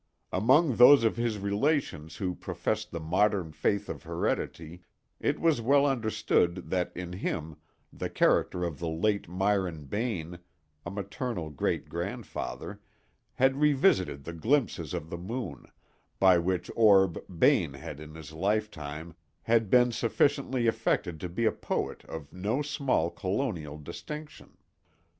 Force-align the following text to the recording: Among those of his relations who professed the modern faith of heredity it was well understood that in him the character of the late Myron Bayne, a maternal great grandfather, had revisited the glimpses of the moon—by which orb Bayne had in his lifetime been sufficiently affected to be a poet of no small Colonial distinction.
Among 0.33 0.77
those 0.77 1.03
of 1.03 1.15
his 1.15 1.37
relations 1.37 2.15
who 2.15 2.33
professed 2.33 2.89
the 2.89 2.99
modern 2.99 3.51
faith 3.51 3.87
of 3.87 4.01
heredity 4.01 4.81
it 5.19 5.39
was 5.39 5.61
well 5.61 5.85
understood 5.85 6.71
that 6.71 6.91
in 6.97 7.13
him 7.13 7.57
the 7.93 8.09
character 8.09 8.63
of 8.63 8.79
the 8.79 8.89
late 8.89 9.29
Myron 9.29 9.85
Bayne, 9.85 10.39
a 10.87 10.89
maternal 10.89 11.51
great 11.51 11.87
grandfather, 11.87 12.81
had 13.33 13.57
revisited 13.61 14.23
the 14.23 14.33
glimpses 14.33 14.95
of 14.95 15.11
the 15.11 15.19
moon—by 15.19 16.37
which 16.39 16.71
orb 16.75 17.19
Bayne 17.37 17.73
had 17.75 17.99
in 17.99 18.15
his 18.15 18.31
lifetime 18.33 19.13
been 19.45 19.91
sufficiently 19.91 20.65
affected 20.65 21.19
to 21.19 21.29
be 21.29 21.45
a 21.45 21.51
poet 21.51 22.03
of 22.05 22.33
no 22.33 22.63
small 22.63 23.11
Colonial 23.11 23.77
distinction. 23.77 24.57